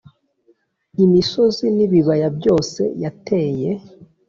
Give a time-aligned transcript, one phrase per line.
[1.05, 3.69] imisozi n'ibibaya byose yateye